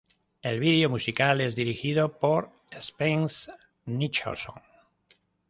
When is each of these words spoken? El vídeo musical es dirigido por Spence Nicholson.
El 0.41 0.59
vídeo 0.59 0.89
musical 0.89 1.41
es 1.41 1.53
dirigido 1.53 2.17
por 2.17 2.49
Spence 2.75 3.51
Nicholson. 3.85 4.59